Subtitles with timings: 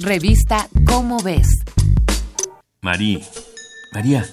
[0.00, 1.48] Revista Cómo ves.
[2.82, 3.20] María,
[3.92, 4.26] María,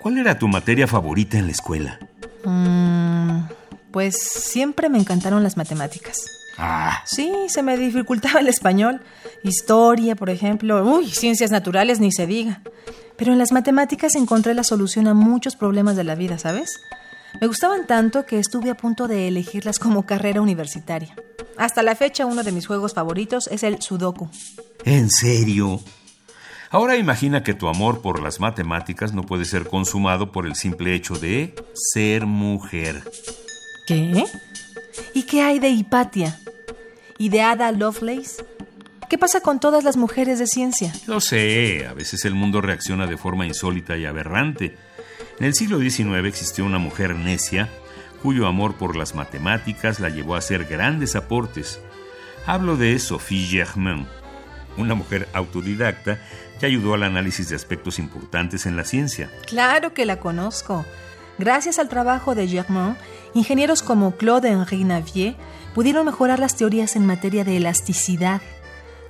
[0.00, 1.98] ¿cuál era tu materia favorita en la escuela?
[2.44, 3.46] Mm,
[3.90, 6.18] pues siempre me encantaron las matemáticas.
[6.58, 9.00] Ah, Sí, se me dificultaba el español,
[9.42, 12.60] historia, por ejemplo, uy, ciencias naturales ni se diga.
[13.16, 16.80] Pero en las matemáticas encontré la solución a muchos problemas de la vida, ¿sabes?
[17.40, 21.16] Me gustaban tanto que estuve a punto de elegirlas como carrera universitaria.
[21.58, 24.28] Hasta la fecha uno de mis juegos favoritos es el Sudoku.
[24.84, 25.80] ¿en serio?
[26.70, 30.94] Ahora imagina que tu amor por las matemáticas no puede ser consumado por el simple
[30.94, 33.02] hecho de ser mujer.
[33.86, 34.24] ¿Qué?
[35.14, 36.40] ¿Y qué hay de Hipatia?
[37.18, 38.44] ¿Y de Ada Lovelace?
[39.10, 40.94] ¿Qué pasa con todas las mujeres de ciencia?
[41.06, 44.74] Lo sé, a veces el mundo reacciona de forma insólita y aberrante.
[45.38, 47.68] En el siglo XIX existió una mujer necia
[48.22, 51.80] cuyo amor por las matemáticas la llevó a hacer grandes aportes.
[52.46, 54.06] Hablo de Sophie Germain,
[54.76, 56.18] una mujer autodidacta
[56.58, 59.30] que ayudó al análisis de aspectos importantes en la ciencia.
[59.46, 60.84] Claro que la conozco.
[61.38, 62.96] Gracias al trabajo de Germain,
[63.34, 65.34] ingenieros como Claude-Henri Navier
[65.74, 68.40] pudieron mejorar las teorías en materia de elasticidad.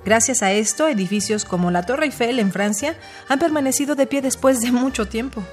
[0.05, 2.97] Gracias a esto, edificios como la Torre Eiffel en Francia
[3.29, 5.43] han permanecido de pie después de mucho tiempo.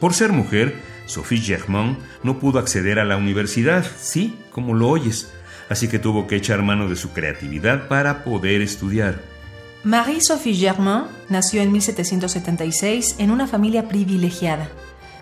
[0.00, 5.30] Por ser mujer, Sophie Germain no pudo acceder a la universidad, sí, como lo oyes,
[5.68, 9.20] así que tuvo que echar mano de su creatividad para poder estudiar.
[9.84, 14.68] Marie-Sophie Germain nació en 1776 en una familia privilegiada.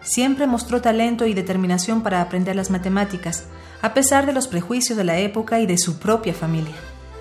[0.02, 3.46] Siempre mostró talento y determinación para aprender las matemáticas,
[3.82, 6.74] a pesar de los prejuicios de la época y de su propia familia.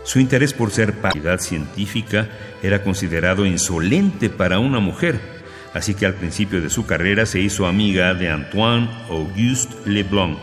[0.03, 2.29] Su interés por ser paridad científica
[2.63, 5.36] era considerado insolente para una mujer,
[5.77, 10.37] así que al principio de su carrera se hizo amiga de Antoine Auguste Leblanc,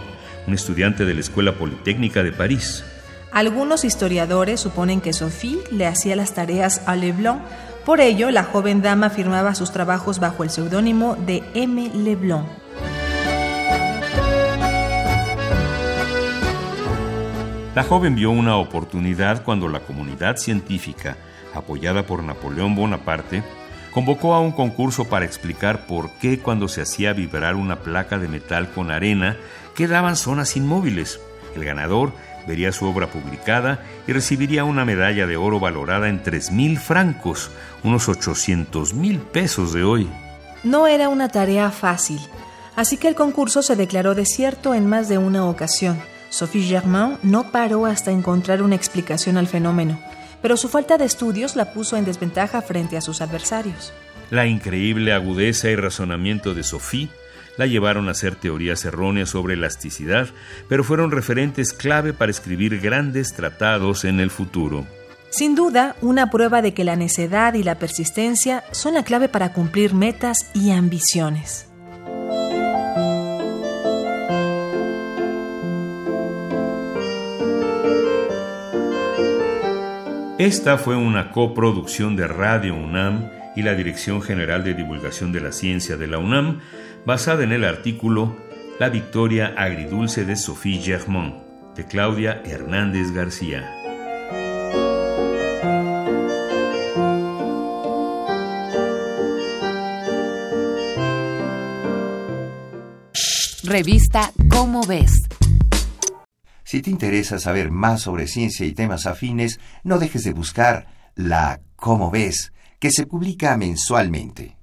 [0.47, 2.85] un estudiante de la Escuela Politécnica de París.
[3.33, 7.43] Algunos historiadores suponen que Sophie le hacía las tareas a Leblanc,
[7.85, 11.91] por ello la joven dama firmaba sus trabajos bajo el seudónimo de M.
[11.95, 12.47] Leblanc.
[17.75, 21.17] La joven vio una oportunidad cuando la comunidad científica,
[21.53, 23.43] apoyada por Napoleón Bonaparte,
[23.95, 28.27] convocó a un concurso para explicar por qué cuando se hacía vibrar una placa de
[28.27, 29.37] metal con arena
[29.77, 31.21] quedaban zonas inmóviles.
[31.55, 32.13] El ganador
[32.49, 37.53] vería su obra publicada y recibiría una medalla de oro valorada en 3 mil francos,
[37.85, 40.11] unos 800 mil pesos de hoy.
[40.65, 42.21] No era una tarea fácil,
[42.75, 46.01] así que el concurso se declaró desierto en más de una ocasión.
[46.31, 50.01] Sophie Germain no paró hasta encontrar una explicación al fenómeno,
[50.45, 53.95] pero su falta de estudios la puso en desventaja frente a sus adversarios.
[54.31, 57.09] La increíble agudeza y razonamiento de Sophie
[57.57, 60.29] la llevaron a hacer teorías erróneas sobre elasticidad,
[60.69, 64.87] pero fueron referentes clave para escribir grandes tratados en el futuro.
[65.31, 69.55] Sin duda, una prueba de que la necedad y la persistencia son la clave para
[69.55, 71.71] cumplir metas y ambiciones.
[80.39, 85.53] Esta fue una coproducción de Radio UNAM y la Dirección General de Divulgación de la
[85.53, 86.59] Ciencia de la UNAM,
[87.07, 88.35] basada en el artículo
[88.81, 91.37] La victoria agridulce de Sophie Germain,
[91.77, 93.71] de Claudia Hernández García.
[103.63, 105.24] Revista Cómo ves.
[106.65, 111.61] Si te interesa saber más sobre ciencia y temas afines, no dejes de buscar la
[111.77, 114.57] Cómo ves, que se publica mensualmente.